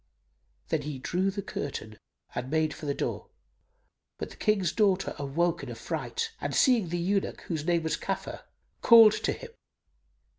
[0.69, 1.95] Then he drew the curtain
[2.33, 3.27] and made for the door;
[4.17, 8.41] but the King's daughter awoke in affright and seeing the eunuch, whose name was Káfúr,
[8.81, 9.51] called to him.